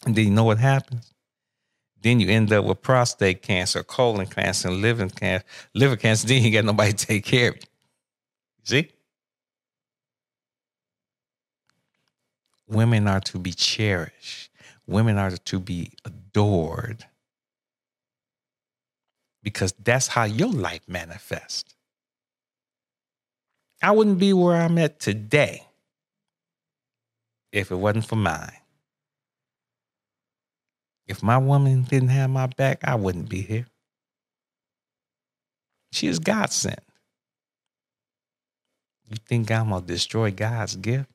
And 0.06 0.14
then 0.14 0.24
you 0.24 0.30
know 0.30 0.44
what 0.44 0.58
happens? 0.58 1.12
Then 2.00 2.20
you 2.20 2.28
end 2.30 2.52
up 2.52 2.64
with 2.64 2.80
prostate 2.80 3.42
cancer, 3.42 3.82
colon 3.82 4.26
cancer, 4.26 4.70
liver 4.70 5.08
cancer. 5.08 5.44
Liver 5.74 5.96
cancer. 5.96 6.28
Then 6.28 6.44
you 6.44 6.52
got 6.52 6.64
nobody 6.64 6.92
to 6.92 7.06
take 7.06 7.24
care 7.24 7.48
of 7.48 7.56
you. 7.56 7.62
See? 8.62 8.92
Women 12.68 13.08
are 13.08 13.20
to 13.20 13.38
be 13.40 13.50
cherished. 13.52 14.52
Women 14.86 15.18
are 15.18 15.32
to 15.32 15.58
be 15.58 15.90
adored. 16.04 17.04
Because 19.42 19.74
that's 19.82 20.06
how 20.06 20.22
your 20.22 20.52
life 20.52 20.82
manifests. 20.86 21.74
I 23.80 23.92
wouldn't 23.92 24.18
be 24.18 24.32
where 24.32 24.56
I'm 24.56 24.78
at 24.78 24.98
today 24.98 25.64
if 27.52 27.70
it 27.70 27.76
wasn't 27.76 28.06
for 28.06 28.16
mine. 28.16 28.52
If 31.06 31.22
my 31.22 31.38
woman 31.38 31.82
didn't 31.84 32.08
have 32.10 32.28
my 32.28 32.46
back, 32.46 32.80
I 32.84 32.94
wouldn't 32.96 33.28
be 33.28 33.40
here. 33.40 33.66
She 35.92 36.06
is 36.06 36.18
God 36.18 36.52
sent. 36.52 36.80
You 39.08 39.16
think 39.26 39.50
I'm 39.50 39.70
going 39.70 39.80
to 39.80 39.86
destroy 39.86 40.30
God's 40.30 40.76
gift? 40.76 41.08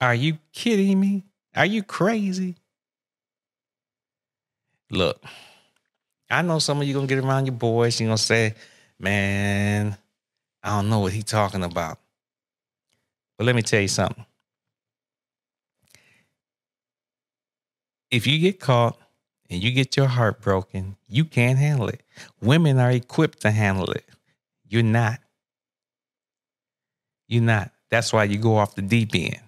Are 0.00 0.14
you 0.14 0.38
kidding 0.52 1.00
me? 1.00 1.24
Are 1.56 1.64
you 1.64 1.82
crazy? 1.82 2.56
Look, 4.90 5.24
I 6.30 6.42
know 6.42 6.58
some 6.58 6.80
of 6.80 6.86
you 6.86 6.94
gonna 6.94 7.06
get 7.06 7.24
around 7.24 7.46
your 7.46 7.54
boys. 7.54 7.98
You're 8.00 8.08
gonna 8.08 8.18
say, 8.18 8.54
"Man, 8.98 9.96
I 10.64 10.70
don't 10.70 10.88
know 10.88 10.98
what 10.98 11.12
he's 11.12 11.24
talking 11.24 11.62
about." 11.62 11.98
But 13.38 13.44
let 13.44 13.54
me 13.54 13.62
tell 13.62 13.80
you 13.80 13.88
something. 13.88 14.24
If 18.10 18.26
you 18.26 18.38
get 18.38 18.60
caught 18.60 18.98
and 19.50 19.62
you 19.62 19.72
get 19.72 19.96
your 19.96 20.06
heart 20.06 20.40
broken, 20.40 20.96
you 21.08 21.24
can't 21.24 21.58
handle 21.58 21.88
it. 21.88 22.02
Women 22.40 22.78
are 22.78 22.90
equipped 22.90 23.40
to 23.40 23.50
handle 23.50 23.90
it. 23.90 24.04
You're 24.68 24.82
not. 24.82 25.20
You're 27.28 27.42
not. 27.42 27.72
That's 27.90 28.12
why 28.12 28.24
you 28.24 28.38
go 28.38 28.56
off 28.56 28.74
the 28.74 28.82
deep 28.82 29.10
end. 29.14 29.40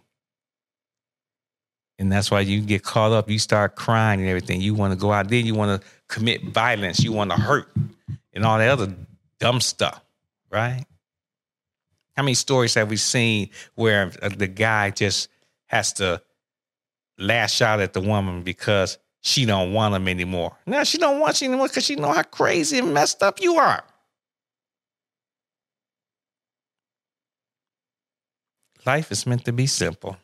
And 1.99 2.13
that's 2.13 2.31
why 2.31 2.41
you 2.41 2.61
get 2.61 2.83
caught 2.83 3.13
up. 3.13 3.31
You 3.31 3.39
start 3.39 3.75
crying 3.77 4.21
and 4.21 4.29
everything. 4.29 4.61
You 4.61 4.75
want 4.75 4.93
to 4.93 4.99
go 4.99 5.13
out 5.13 5.29
there. 5.29 5.39
You 5.39 5.55
want 5.55 5.81
to 5.81 5.89
commit 6.09 6.43
violence. 6.45 7.03
You 7.03 7.13
want 7.13 7.31
to 7.31 7.37
hurt 7.37 7.73
and 8.33 8.45
all 8.45 8.59
that 8.59 8.69
other 8.69 8.95
dumb 9.39 9.61
stuff, 9.61 10.01
right? 10.51 10.85
How 12.17 12.23
many 12.23 12.35
stories 12.35 12.75
have 12.75 12.91
we 12.91 12.97
seen 12.97 13.51
where 13.75 14.11
uh, 14.23 14.31
the 14.31 14.47
guy 14.47 14.91
just 14.91 15.29
has 15.67 15.93
to 15.95 16.23
lash 17.19 17.61
out 17.63 17.81
at 17.81 17.93
the 17.93 18.01
woman 18.01 18.43
because 18.43 18.99
she 19.21 19.45
don't 19.45 19.73
want 19.73 19.95
him 19.95 20.09
anymore. 20.09 20.57
Now 20.67 20.85
she 20.85 20.99
don't 20.99 21.19
want 21.19 21.41
you 21.41 21.49
anymore 21.49 21.69
because 21.69 21.85
she 21.85 21.97
know 21.97 22.13
how 22.13 22.23
crazy 22.23 22.79
and 22.79 22.95
messed 22.95 23.23
up 23.23 23.41
you 23.41 23.57
are. 23.57 23.83
Life 28.85 29.11
is 29.11 29.27
meant 29.27 29.45
to 29.47 29.53
be 29.53 29.67
simple. 29.67 30.17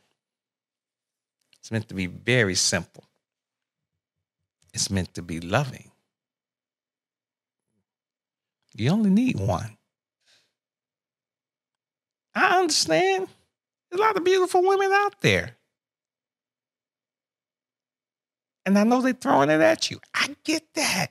It's 1.59 1.73
meant 1.73 1.89
to 1.89 1.95
be 1.95 2.07
very 2.07 2.55
simple. 2.55 3.05
It's 4.73 4.89
meant 4.89 5.13
to 5.15 5.23
be 5.23 5.41
loving. 5.41 5.91
You 8.75 8.91
only 8.91 9.11
need 9.11 9.39
one. 9.39 9.77
I 12.35 12.61
understand. 12.61 13.29
There's 13.91 14.01
a 14.01 14.03
lot 14.03 14.17
of 14.17 14.25
beautiful 14.25 14.63
women 14.63 14.91
out 14.93 15.21
there. 15.21 15.57
And 18.65 18.79
I 18.79 18.85
know 18.85 19.03
they're 19.03 19.13
throwing 19.13 19.51
it 19.51 19.61
at 19.61 19.91
you. 19.91 19.99
I 20.15 20.35
get 20.45 20.63
that. 20.75 21.09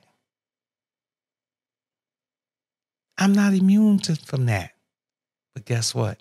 I'm 3.18 3.32
not 3.32 3.52
immune 3.52 3.98
to, 4.00 4.16
from 4.16 4.46
that. 4.46 4.72
But 5.54 5.66
guess 5.66 5.94
what? 5.94 6.18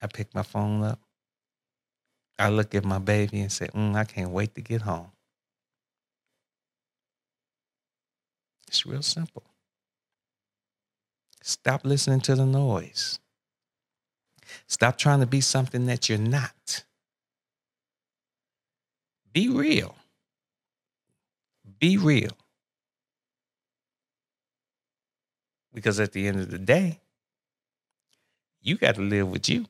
I 0.00 0.06
pick 0.06 0.34
my 0.34 0.42
phone 0.42 0.82
up. 0.84 1.00
I 2.38 2.50
look 2.50 2.74
at 2.74 2.84
my 2.84 2.98
baby 2.98 3.40
and 3.40 3.50
say, 3.50 3.66
mm, 3.68 3.96
I 3.96 4.04
can't 4.04 4.30
wait 4.30 4.54
to 4.54 4.60
get 4.60 4.82
home. 4.82 5.10
It's 8.68 8.86
real 8.86 9.02
simple. 9.02 9.42
Stop 11.42 11.84
listening 11.84 12.20
to 12.20 12.36
the 12.36 12.46
noise. 12.46 13.18
Stop 14.68 14.98
trying 14.98 15.20
to 15.20 15.26
be 15.26 15.40
something 15.40 15.86
that 15.86 16.08
you're 16.08 16.18
not. 16.18 16.84
Be 19.32 19.48
real. 19.48 19.94
Be 21.78 21.96
real. 21.96 22.36
Because 25.72 25.98
at 26.00 26.12
the 26.12 26.26
end 26.26 26.40
of 26.40 26.50
the 26.50 26.58
day, 26.58 27.00
you 28.60 28.76
got 28.76 28.96
to 28.96 29.00
live 29.00 29.28
with 29.28 29.48
you. 29.48 29.64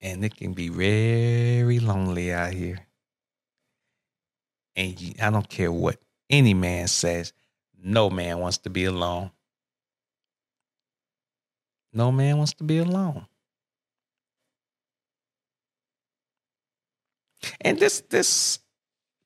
And 0.00 0.24
it 0.24 0.36
can 0.36 0.52
be 0.52 0.68
very 0.68 1.80
lonely 1.80 2.32
out 2.32 2.52
here. 2.52 2.86
And 4.76 5.14
I 5.20 5.30
don't 5.30 5.48
care 5.48 5.72
what 5.72 5.98
any 6.28 6.54
man 6.54 6.86
says, 6.86 7.32
no 7.82 8.08
man 8.08 8.38
wants 8.38 8.58
to 8.58 8.70
be 8.70 8.84
alone. 8.84 9.30
No 11.92 12.12
man 12.12 12.38
wants 12.38 12.54
to 12.54 12.64
be 12.64 12.78
alone. 12.78 13.26
And 17.60 17.78
this 17.78 18.02
this 18.10 18.58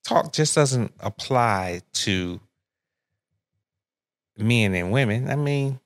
talk 0.05 0.33
just 0.33 0.55
doesn't 0.55 0.93
apply 1.01 1.83
to 1.93 2.41
men 4.39 4.75
and 4.75 4.93
women. 4.93 5.29
I 5.31 5.37
mean, 5.37 5.81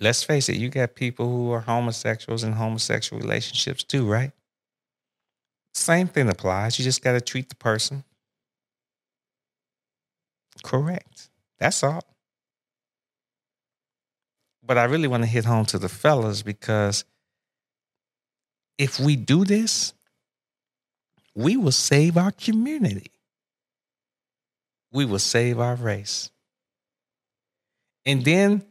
let's 0.00 0.22
face 0.22 0.48
it, 0.48 0.56
you 0.56 0.68
got 0.68 0.94
people 0.94 1.28
who 1.28 1.50
are 1.52 1.60
homosexuals 1.60 2.44
in 2.44 2.52
homosexual 2.52 3.20
relationships 3.20 3.84
too, 3.84 4.06
right? 4.06 4.32
Same 5.74 6.08
thing 6.08 6.28
applies. 6.28 6.78
You 6.78 6.84
just 6.84 7.02
got 7.02 7.12
to 7.12 7.20
treat 7.20 7.48
the 7.48 7.54
person 7.54 8.04
correct. 10.62 11.28
That's 11.58 11.82
all. 11.82 12.15
But 14.66 14.78
I 14.78 14.84
really 14.84 15.08
want 15.08 15.22
to 15.22 15.28
hit 15.28 15.44
home 15.44 15.64
to 15.66 15.78
the 15.78 15.88
fellas 15.88 16.42
because 16.42 17.04
if 18.78 18.98
we 18.98 19.16
do 19.16 19.44
this, 19.44 19.94
we 21.34 21.56
will 21.56 21.72
save 21.72 22.16
our 22.16 22.32
community. 22.32 23.10
We 24.92 25.04
will 25.04 25.18
save 25.18 25.60
our 25.60 25.76
race. 25.76 26.30
And 28.04 28.24
then 28.24 28.64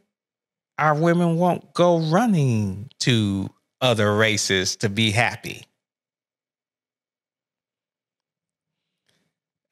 our 0.78 0.94
women 0.94 1.36
won't 1.36 1.72
go 1.72 1.98
running 1.98 2.90
to 3.00 3.48
other 3.80 4.14
races 4.16 4.76
to 4.76 4.88
be 4.88 5.10
happy. 5.10 5.64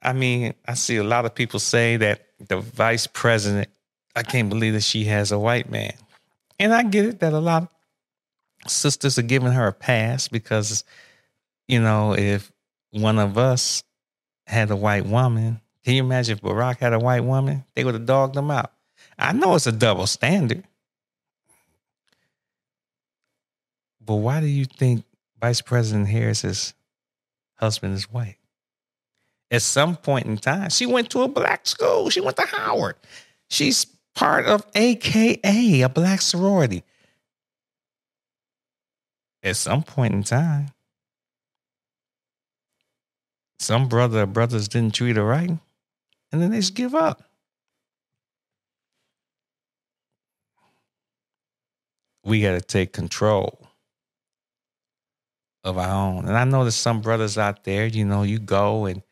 I 0.01 0.13
mean, 0.13 0.55
I 0.67 0.75
see 0.75 0.97
a 0.97 1.05
lot 1.05 1.25
of 1.25 1.35
people 1.35 1.59
say 1.59 1.97
that 1.97 2.27
the 2.49 2.61
vice 2.61 3.07
president, 3.07 3.69
I 4.15 4.23
can't 4.23 4.51
believe 4.51 4.75
that 4.75 4.83
she 4.83 5.05
has 5.05 5.33
a 5.33 5.39
white 5.39 5.71
man. 5.71 5.95
And 6.59 6.73
I 6.73 6.83
get 6.83 7.05
it 7.05 7.21
that 7.21 7.33
a 7.33 7.39
lot 7.39 7.65
of 8.65 8.71
sisters 8.71 9.19
are 9.19 9.23
giving 9.23 9.53
her 9.53 9.67
a 9.67 9.73
pass 9.73 10.29
because, 10.29 10.85
you 11.69 11.81
know, 11.81 12.15
if 12.15 12.53
one 12.91 13.19
of 13.19 13.37
us 13.37 13.83
had 14.47 14.71
a 14.71 14.77
white 14.77 15.07
woman, 15.07 15.61
can 15.85 15.95
you 15.95 16.05
imagine 16.05 16.37
if 16.37 16.43
Barack 16.43 16.79
had 16.79 16.93
a 16.93 16.99
white 16.99 17.25
woman? 17.25 17.65
They 17.75 17.85
would 17.85 17.95
have 17.95 18.07
dogged 18.07 18.37
him 18.37 18.51
out. 18.51 18.73
I 19.19 19.33
know 19.33 19.55
it's 19.55 19.67
a 19.67 19.73
double 19.73 20.07
standard. 20.07 20.65
But 24.01 24.17
why 24.17 24.41
do 24.41 24.47
you 24.47 24.65
think 24.65 25.05
Vice 25.41 25.61
President 25.61 26.09
Harris's 26.09 26.75
husband 27.55 27.95
is 27.95 28.11
white? 28.11 28.37
At 29.51 29.63
some 29.63 29.97
point 29.97 30.27
in 30.27 30.37
time, 30.37 30.71
she 30.71 30.87
went 30.87 31.11
to 31.11 31.23
a 31.23 31.29
black 31.29 31.67
school. 31.67 32.11
She 32.11 32.21
went 32.21 32.37
to 32.37 32.47
Howard. 32.47 32.97
She's 33.49 33.87
part 34.15 34.47
of 34.47 34.67
AKA, 34.75 35.83
a 35.83 35.89
black 35.89 36.21
sorority. 36.21 36.83
At 39.43 39.57
some 39.57 39.83
point 39.83 40.15
in 40.15 40.23
time, 40.23 40.69
some 43.59 43.89
brother 43.89 44.23
or 44.23 44.27
brothers 44.27 44.69
didn't 44.69 44.95
treat 44.95 45.17
her 45.17 45.25
right, 45.25 45.51
and 45.51 46.43
then 46.43 46.51
they 46.51 46.59
just 46.59 46.75
give 46.75 46.95
up. 46.95 47.23
We 52.25 52.41
got 52.41 52.53
to 52.53 52.61
take 52.63 52.93
control 52.93 53.69
of 55.63 55.77
our 55.77 55.91
own. 55.91 56.27
And 56.27 56.37
I 56.37 56.45
know 56.45 56.63
there's 56.63 56.75
some 56.75 57.01
brothers 57.03 57.37
out 57.37 57.65
there, 57.65 57.87
you 57.87 58.05
know, 58.05 58.23
you 58.23 58.39
go 58.39 58.87
and 58.87 59.03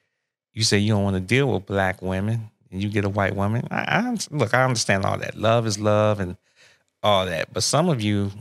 you 0.53 0.62
say 0.62 0.79
you 0.79 0.93
don't 0.93 1.05
want 1.05 1.17
to 1.17 1.21
deal 1.21 1.53
with 1.53 1.67
black 1.67 2.01
women 2.03 2.52
and 2.72 2.82
you 2.82 2.88
get 2.88 3.04
a 3.04 3.08
white 3.08 3.37
woman. 3.37 3.68
I, 3.70 3.85
I 3.88 4.16
look, 4.30 4.54
I 4.54 4.64
understand 4.64 5.04
all 5.04 5.18
that. 5.18 5.37
Love 5.37 5.66
is 5.66 5.78
love 5.78 6.18
and 6.18 6.37
all 7.02 7.26
that. 7.26 7.52
But 7.52 7.62
some 7.62 7.88
of 7.88 8.00
you 8.00 8.32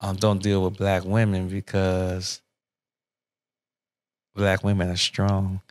um, 0.00 0.16
don't 0.16 0.42
deal 0.42 0.62
with 0.62 0.76
black 0.76 1.04
women 1.04 1.48
because 1.48 2.42
black 4.34 4.62
women 4.62 4.90
are 4.90 4.96
strong. 4.96 5.62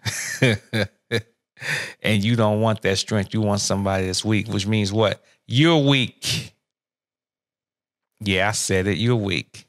and 0.41 2.23
you 2.23 2.35
don't 2.35 2.59
want 2.59 2.81
that 2.81 2.97
strength. 2.97 3.33
You 3.33 3.41
want 3.41 3.61
somebody 3.61 4.07
that's 4.07 4.25
weak, 4.25 4.47
which 4.47 4.65
means 4.67 4.91
what? 4.91 5.23
You're 5.45 5.77
weak. 5.77 6.53
Yeah, 8.19 8.49
I 8.49 8.51
said 8.51 8.87
it. 8.87 8.97
You're 8.97 9.15
weak. 9.15 9.66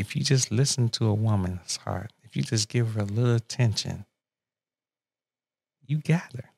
If 0.00 0.16
you 0.16 0.24
just 0.24 0.50
listen 0.50 0.88
to 0.92 1.08
a 1.08 1.12
woman's 1.12 1.76
heart, 1.76 2.10
if 2.24 2.34
you 2.34 2.42
just 2.42 2.70
give 2.70 2.94
her 2.94 3.02
a 3.02 3.04
little 3.04 3.34
attention, 3.34 4.06
you 5.86 5.98
got 5.98 6.32
her. 6.32 6.52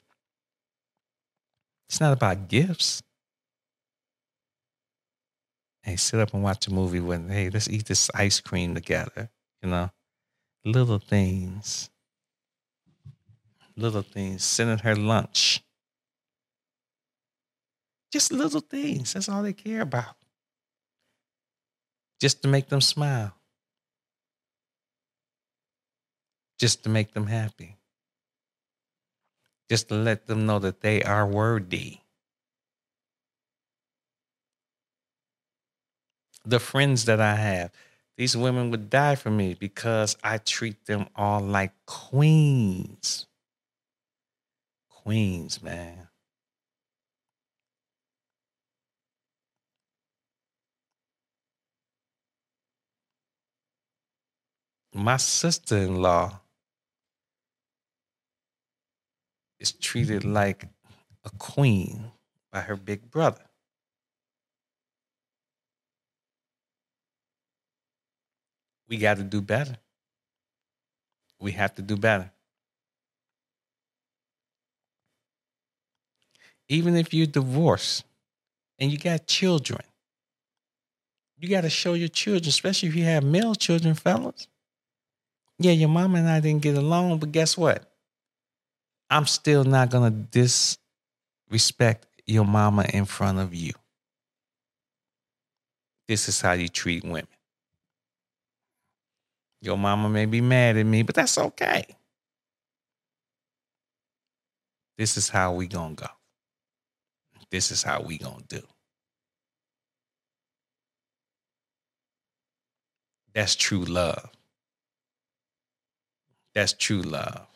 It's 1.88 2.00
not 2.00 2.12
about 2.12 2.46
gifts. 2.46 3.02
Hey, 5.82 5.96
sit 5.96 6.20
up 6.20 6.32
and 6.32 6.44
watch 6.44 6.68
a 6.68 6.72
movie 6.72 7.00
with, 7.00 7.28
hey, 7.28 7.50
let's 7.50 7.68
eat 7.68 7.86
this 7.86 8.08
ice 8.14 8.38
cream 8.38 8.76
together. 8.76 9.28
You 9.60 9.70
know, 9.70 9.90
little 10.64 11.00
things. 11.00 11.90
Little 13.76 14.02
things. 14.02 14.44
Sending 14.44 14.78
her 14.78 14.94
lunch. 14.94 15.64
Just 18.12 18.30
little 18.32 18.60
things. 18.60 19.14
That's 19.14 19.28
all 19.28 19.42
they 19.42 19.52
care 19.52 19.80
about. 19.80 20.14
Just 22.22 22.40
to 22.42 22.48
make 22.48 22.68
them 22.68 22.80
smile. 22.80 23.34
Just 26.56 26.84
to 26.84 26.88
make 26.88 27.14
them 27.14 27.26
happy. 27.26 27.78
Just 29.68 29.88
to 29.88 29.96
let 29.96 30.28
them 30.28 30.46
know 30.46 30.60
that 30.60 30.82
they 30.82 31.02
are 31.02 31.26
worthy. 31.26 31.98
The 36.44 36.60
friends 36.60 37.06
that 37.06 37.20
I 37.20 37.34
have, 37.34 37.72
these 38.16 38.36
women 38.36 38.70
would 38.70 38.88
die 38.88 39.16
for 39.16 39.30
me 39.30 39.54
because 39.54 40.16
I 40.22 40.38
treat 40.38 40.86
them 40.86 41.08
all 41.16 41.40
like 41.40 41.72
queens. 41.86 43.26
Queens, 44.88 45.60
man. 45.60 46.06
my 54.94 55.16
sister 55.16 55.76
in 55.76 56.02
law 56.02 56.40
is 59.58 59.72
treated 59.72 60.22
mm-hmm. 60.22 60.34
like 60.34 60.66
a 61.24 61.30
queen 61.38 62.10
by 62.50 62.60
her 62.60 62.76
big 62.76 63.10
brother. 63.10 63.44
We 68.88 68.98
got 68.98 69.16
to 69.16 69.22
do 69.22 69.40
better. 69.40 69.76
We 71.40 71.52
have 71.52 71.74
to 71.76 71.82
do 71.82 71.96
better. 71.96 72.30
Even 76.68 76.96
if 76.96 77.14
you're 77.14 77.26
divorced 77.26 78.04
and 78.78 78.90
you 78.90 78.98
got 78.98 79.26
children, 79.26 79.80
you 81.38 81.48
got 81.48 81.62
to 81.62 81.70
show 81.70 81.94
your 81.94 82.08
children, 82.08 82.48
especially 82.48 82.90
if 82.90 82.94
you 82.94 83.04
have 83.04 83.24
male 83.24 83.54
children, 83.54 83.94
fellas 83.94 84.46
yeah, 85.62 85.72
your 85.72 85.88
mom 85.88 86.14
and 86.16 86.28
I 86.28 86.40
didn't 86.40 86.62
get 86.62 86.76
along, 86.76 87.18
but 87.18 87.32
guess 87.32 87.56
what? 87.56 87.90
I'm 89.10 89.26
still 89.26 89.64
not 89.64 89.90
going 89.90 90.12
to 90.12 90.76
disrespect 91.50 92.06
your 92.26 92.44
mama 92.44 92.86
in 92.92 93.04
front 93.04 93.38
of 93.38 93.54
you. 93.54 93.72
This 96.08 96.28
is 96.28 96.40
how 96.40 96.52
you 96.52 96.68
treat 96.68 97.04
women. 97.04 97.26
Your 99.62 99.78
mama 99.78 100.08
may 100.08 100.26
be 100.26 100.40
mad 100.40 100.76
at 100.76 100.86
me, 100.86 101.02
but 101.02 101.14
that's 101.14 101.38
okay. 101.38 101.86
This 104.98 105.16
is 105.16 105.28
how 105.28 105.52
we 105.54 105.66
gonna 105.68 105.94
go. 105.94 106.06
This 107.50 107.70
is 107.70 107.82
how 107.82 108.02
we 108.02 108.18
gonna 108.18 108.42
do. 108.48 108.62
That's 113.34 113.56
true 113.56 113.84
love. 113.84 114.30
That's 116.54 116.72
true 116.72 117.02
love. 117.02 117.46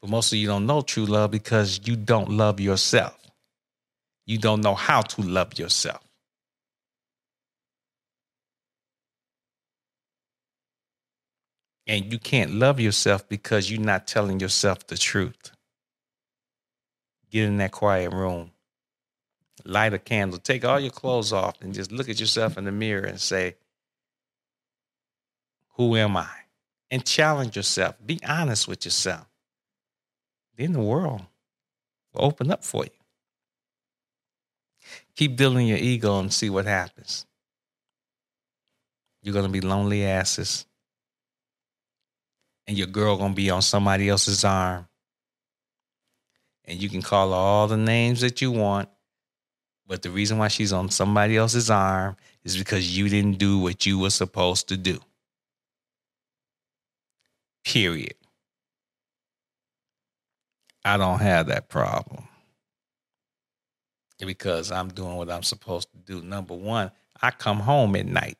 But 0.00 0.10
most 0.10 0.32
of 0.32 0.38
you 0.38 0.46
don't 0.46 0.66
know 0.66 0.80
true 0.82 1.06
love 1.06 1.30
because 1.30 1.80
you 1.84 1.96
don't 1.96 2.30
love 2.30 2.60
yourself. 2.60 3.16
You 4.26 4.38
don't 4.38 4.60
know 4.60 4.74
how 4.74 5.02
to 5.02 5.22
love 5.22 5.58
yourself. 5.58 6.02
And 11.86 12.12
you 12.12 12.18
can't 12.18 12.52
love 12.54 12.78
yourself 12.78 13.28
because 13.28 13.70
you're 13.70 13.80
not 13.80 14.06
telling 14.06 14.40
yourself 14.40 14.86
the 14.86 14.96
truth. 14.96 15.50
Get 17.30 17.44
in 17.44 17.56
that 17.58 17.72
quiet 17.72 18.12
room, 18.12 18.52
light 19.64 19.94
a 19.94 19.98
candle, 19.98 20.38
take 20.38 20.64
all 20.64 20.80
your 20.80 20.90
clothes 20.90 21.32
off, 21.32 21.60
and 21.60 21.74
just 21.74 21.92
look 21.92 22.08
at 22.08 22.20
yourself 22.20 22.58
in 22.58 22.64
the 22.64 22.72
mirror 22.72 23.04
and 23.04 23.20
say, 23.20 23.56
Who 25.76 25.96
am 25.96 26.16
I? 26.16 26.28
And 26.90 27.04
challenge 27.04 27.56
yourself. 27.56 27.96
Be 28.04 28.20
honest 28.26 28.66
with 28.66 28.84
yourself. 28.84 29.26
Then 30.56 30.72
the 30.72 30.80
world 30.80 31.22
will 32.12 32.24
open 32.24 32.50
up 32.50 32.64
for 32.64 32.84
you. 32.84 32.90
Keep 35.14 35.36
dealing 35.36 35.68
your 35.68 35.78
ego 35.78 36.18
and 36.18 36.32
see 36.32 36.50
what 36.50 36.64
happens. 36.64 37.26
You're 39.22 39.40
to 39.40 39.48
be 39.48 39.60
lonely 39.60 40.04
asses 40.04 40.66
and 42.70 42.78
your 42.78 42.86
girl 42.86 43.16
gonna 43.16 43.34
be 43.34 43.50
on 43.50 43.62
somebody 43.62 44.08
else's 44.08 44.44
arm. 44.44 44.86
And 46.66 46.80
you 46.80 46.88
can 46.88 47.02
call 47.02 47.30
her 47.30 47.34
all 47.34 47.66
the 47.66 47.76
names 47.76 48.20
that 48.20 48.40
you 48.40 48.52
want. 48.52 48.88
But 49.88 50.02
the 50.02 50.10
reason 50.10 50.38
why 50.38 50.46
she's 50.46 50.72
on 50.72 50.88
somebody 50.88 51.36
else's 51.36 51.68
arm 51.68 52.16
is 52.44 52.56
because 52.56 52.96
you 52.96 53.08
didn't 53.08 53.38
do 53.38 53.58
what 53.58 53.86
you 53.86 53.98
were 53.98 54.10
supposed 54.10 54.68
to 54.68 54.76
do. 54.76 55.00
Period. 57.64 58.14
I 60.84 60.96
don't 60.96 61.20
have 61.20 61.48
that 61.48 61.68
problem. 61.68 62.24
Because 64.18 64.70
I'm 64.70 64.88
doing 64.88 65.16
what 65.16 65.30
I'm 65.30 65.42
supposed 65.42 65.88
to 65.92 65.98
do. 65.98 66.22
Number 66.26 66.54
one, 66.54 66.90
I 67.22 67.30
come 67.30 67.60
home 67.60 67.96
at 67.96 68.06
night. 68.06 68.38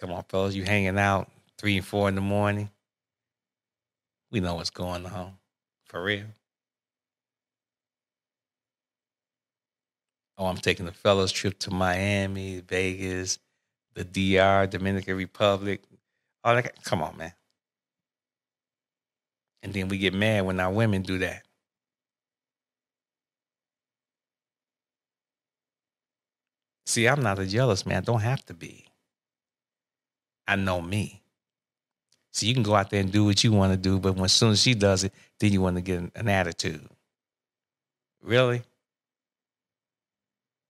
Come 0.00 0.12
on, 0.12 0.24
fellas, 0.28 0.54
you 0.54 0.64
hanging 0.64 0.98
out 0.98 1.30
three 1.58 1.76
and 1.76 1.86
four 1.86 2.08
in 2.08 2.14
the 2.14 2.20
morning. 2.20 2.70
We 4.30 4.40
know 4.40 4.54
what's 4.54 4.70
going 4.70 5.06
on. 5.06 5.34
For 5.86 6.02
real. 6.02 6.24
Oh, 10.38 10.46
I'm 10.46 10.56
taking 10.56 10.86
the 10.86 10.92
fellas 10.92 11.32
trip 11.32 11.58
to 11.60 11.70
Miami, 11.70 12.60
Vegas, 12.60 13.38
the 13.94 14.04
DR, 14.04 14.66
Dominican 14.66 15.16
Republic. 15.16 15.82
All 16.44 16.54
that. 16.54 16.82
Come 16.84 17.02
on, 17.02 17.16
man. 17.16 17.32
And 19.62 19.72
then 19.72 19.88
we 19.88 19.98
get 19.98 20.14
mad 20.14 20.46
when 20.46 20.58
our 20.58 20.72
women 20.72 21.02
do 21.02 21.18
that. 21.18 21.42
See, 26.86 27.06
I'm 27.06 27.22
not 27.22 27.38
a 27.38 27.46
jealous 27.46 27.86
man. 27.86 28.02
Don't 28.02 28.20
have 28.20 28.44
to 28.46 28.54
be. 28.54 28.86
I 30.48 30.56
know 30.56 30.80
me. 30.80 31.22
So 32.32 32.46
you 32.46 32.54
can 32.54 32.62
go 32.62 32.74
out 32.74 32.90
there 32.90 33.00
and 33.00 33.12
do 33.12 33.24
what 33.24 33.44
you 33.44 33.52
want 33.52 33.72
to 33.72 33.76
do, 33.76 33.98
but 33.98 34.14
when 34.14 34.24
as 34.24 34.32
soon 34.32 34.52
as 34.52 34.62
she 34.62 34.74
does 34.74 35.04
it, 35.04 35.12
then 35.38 35.52
you 35.52 35.60
want 35.60 35.76
to 35.76 35.82
get 35.82 36.10
an 36.14 36.28
attitude. 36.28 36.88
Really? 38.22 38.62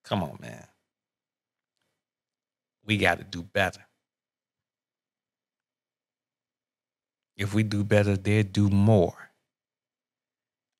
Come 0.04 0.22
on, 0.22 0.38
man. 0.40 0.66
We 2.84 2.96
got 2.96 3.18
to 3.18 3.24
do 3.24 3.42
better. 3.42 3.86
If 7.36 7.54
we 7.54 7.62
do 7.62 7.84
better, 7.84 8.16
they'll 8.16 8.42
do 8.42 8.68
more. 8.68 9.30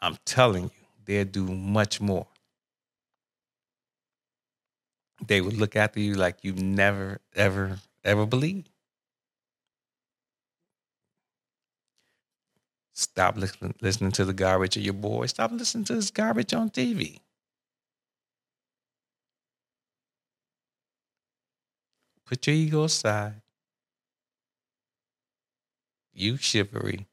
I'm 0.01 0.17
telling 0.25 0.65
you, 0.65 0.71
they'll 1.05 1.25
do 1.25 1.45
much 1.47 2.01
more. 2.01 2.27
They 5.27 5.41
will 5.41 5.53
look 5.53 5.77
after 5.77 6.01
you 6.01 6.15
like 6.15 6.39
you've 6.43 6.61
never, 6.61 7.21
ever, 7.35 7.79
ever 8.05 8.27
believed. 8.27 8.71
Stop 12.95 13.37
listening, 13.37 13.75
listening 13.81 14.13
to 14.13 14.25
the 14.25 14.35
garbage 14.35 14.77
of 14.77 14.83
your 14.83 14.95
boy. 14.95 15.27
Stop 15.27 15.53
listening 15.53 15.85
to 15.85 15.95
this 15.95 16.11
garbage 16.11 16.53
on 16.53 16.71
TV. 16.71 17.21
Put 22.31 22.47
your 22.47 22.55
ego 22.55 22.85
aside. 22.85 23.43
You 26.15 26.37
chivalry. 26.37 27.09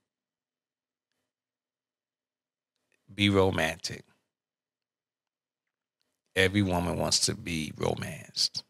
Be 3.11 3.29
romantic. 3.29 4.05
Every 6.35 6.61
woman 6.61 6.99
wants 6.99 7.21
to 7.25 7.33
be 7.33 7.73
romanced. 7.75 8.63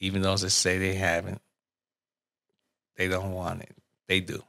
Even 0.00 0.22
those 0.22 0.40
that 0.40 0.50
say 0.50 0.78
they 0.78 0.94
haven't, 0.94 1.42
they 2.96 3.08
don't 3.08 3.32
want 3.32 3.62
it. 3.62 3.76
They 4.08 4.20
do. 4.20 4.42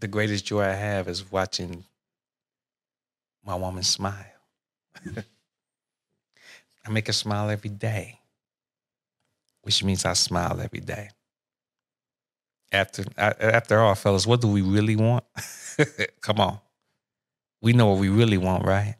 the 0.00 0.08
greatest 0.08 0.44
joy 0.44 0.62
I 0.62 0.72
have 0.72 1.08
is 1.08 1.30
watching 1.30 1.84
my 3.44 3.54
woman 3.54 3.82
smile. 3.82 4.35
I 6.86 6.90
make 6.90 7.06
her 7.08 7.12
smile 7.12 7.50
every 7.50 7.70
day, 7.70 8.20
which 9.62 9.82
means 9.82 10.04
I 10.04 10.12
smile 10.14 10.60
every 10.60 10.80
day. 10.80 11.10
After 12.72 13.04
after 13.16 13.78
all, 13.80 13.94
fellas, 13.94 14.26
what 14.26 14.40
do 14.40 14.48
we 14.48 14.62
really 14.62 14.96
want? 14.96 15.24
Come 16.20 16.40
on, 16.40 16.58
we 17.62 17.72
know 17.72 17.86
what 17.86 17.98
we 17.98 18.08
really 18.08 18.38
want, 18.38 18.64
right? 18.64 18.96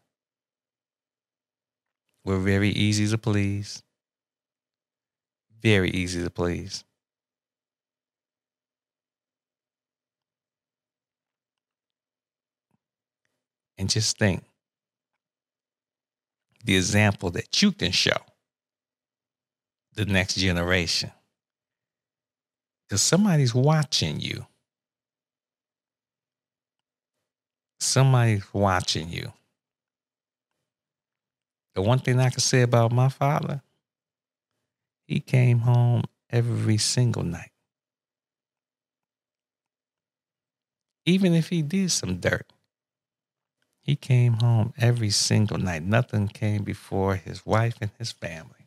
We're 2.24 2.38
very 2.38 2.70
easy 2.70 3.08
to 3.08 3.18
please. 3.18 3.82
Very 5.60 5.90
easy 5.90 6.22
to 6.22 6.30
please. 6.30 6.84
and 13.78 13.88
just 13.88 14.18
think 14.18 14.42
the 16.66 16.76
example 16.76 17.30
that 17.30 17.62
you 17.62 17.70
can 17.70 17.92
show 17.92 18.16
the 19.94 20.04
next 20.04 20.34
generation. 20.34 21.12
Because 22.88 23.02
somebody's 23.02 23.54
watching 23.54 24.20
you. 24.20 24.46
Somebody's 27.78 28.44
watching 28.52 29.08
you. 29.08 29.32
The 31.76 31.82
one 31.82 32.00
thing 32.00 32.18
I 32.18 32.30
can 32.30 32.40
say 32.40 32.62
about 32.62 32.90
my 32.90 33.08
father, 33.08 33.62
he 35.06 35.20
came 35.20 35.60
home 35.60 36.02
every 36.30 36.78
single 36.78 37.22
night. 37.22 37.52
Even 41.04 41.32
if 41.32 41.48
he 41.48 41.62
did 41.62 41.92
some 41.92 42.16
dirt, 42.16 42.52
he 43.86 43.94
came 43.94 44.32
home 44.32 44.74
every 44.76 45.10
single 45.10 45.58
night. 45.58 45.84
Nothing 45.84 46.26
came 46.26 46.64
before 46.64 47.14
his 47.14 47.46
wife 47.46 47.76
and 47.80 47.92
his 48.00 48.10
family, 48.10 48.66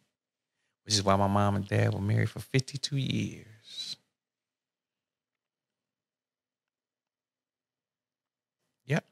which 0.85 0.93
is 0.93 1.03
why 1.03 1.17
my 1.17 1.27
mom 1.27 1.57
and 1.57 1.67
dad 1.67 1.93
were 1.93 1.99
married 1.99 2.29
for 2.29 2.39
52 2.39 2.95
years. 2.95 3.97
Yep. 8.85 9.03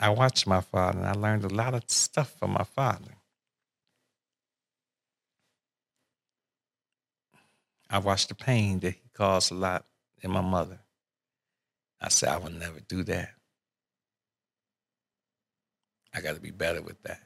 I 0.00 0.08
watched 0.10 0.48
my 0.48 0.62
father 0.62 0.98
and 0.98 1.06
I 1.06 1.12
learned 1.12 1.44
a 1.44 1.54
lot 1.54 1.74
of 1.74 1.84
stuff 1.86 2.36
from 2.40 2.54
my 2.54 2.64
father. 2.64 3.18
I 7.88 7.98
watched 7.98 8.30
the 8.30 8.34
pain 8.34 8.80
that 8.80 8.94
he 8.94 9.10
caused 9.14 9.52
a 9.52 9.54
lot 9.54 9.86
in 10.22 10.30
my 10.30 10.40
mother. 10.40 10.78
I 12.00 12.08
said, 12.08 12.30
I 12.30 12.38
will 12.38 12.50
never 12.50 12.80
do 12.80 13.04
that. 13.04 13.30
I 16.14 16.20
got 16.20 16.34
to 16.34 16.40
be 16.40 16.50
better 16.50 16.82
with 16.82 17.00
that. 17.02 17.20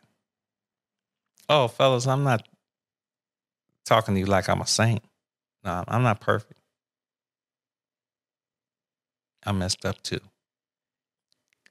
Oh, 1.49 1.69
fellas, 1.69 2.07
I'm 2.07 2.25
not 2.25 2.47
talking 3.85 4.15
to 4.15 4.21
you 4.21 4.27
like 4.27 4.49
I'm 4.49 4.61
a 4.61 4.67
saint. 4.67 5.03
No, 5.65 5.85
I'm 5.87 6.03
not 6.03 6.21
perfect. 6.21 6.61
I 9.45 9.53
messed 9.53 9.85
up 9.87 10.03
too. 10.03 10.21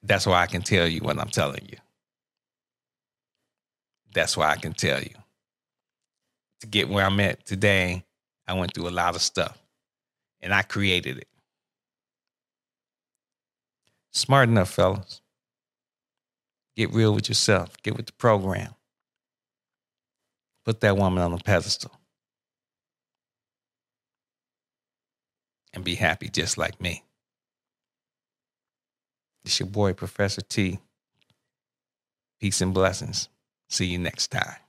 That's 0.02 0.26
why 0.26 0.42
I 0.42 0.48
can 0.48 0.62
tell 0.62 0.88
you 0.88 1.02
what 1.02 1.20
I'm 1.20 1.30
telling 1.30 1.66
you. 1.70 1.78
That's 4.14 4.38
why 4.38 4.52
I 4.52 4.56
can 4.56 4.74
tell 4.74 5.02
you. 5.02 5.16
To 6.62 6.68
get 6.68 6.90
where 6.90 7.06
I'm 7.06 7.20
at 7.20 7.46
today, 7.46 8.06
I 8.48 8.54
went 8.54 8.74
through 8.74 8.88
a 8.88 8.92
lot 8.92 9.16
of 9.16 9.22
stuff 9.22 9.65
and 10.46 10.54
I 10.54 10.62
created 10.62 11.18
it. 11.18 11.28
Smart 14.14 14.48
enough, 14.48 14.70
fellas. 14.70 15.22
Get 16.78 16.94
real 16.94 17.16
with 17.16 17.28
yourself. 17.28 17.76
Get 17.82 17.98
with 17.98 18.06
the 18.06 18.14
program. 18.14 18.76
Put 20.64 20.82
that 20.82 20.98
woman 20.98 21.24
on 21.24 21.32
the 21.32 21.40
pedestal. 21.40 21.92
And 25.74 25.84
be 25.84 25.96
happy 25.96 26.30
just 26.30 26.58
like 26.60 26.80
me. 26.80 27.04
It's 29.44 29.60
your 29.60 29.68
boy, 29.68 29.94
Professor 29.94 30.42
T. 30.42 30.80
Peace 32.40 32.62
and 32.62 32.74
blessings. 32.74 33.30
See 33.68 33.88
you 33.88 33.98
next 33.98 34.28
time. 34.28 34.65